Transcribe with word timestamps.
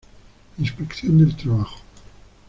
Inspección 0.57 1.19
del 1.19 1.35
Trabajo. 1.35 1.77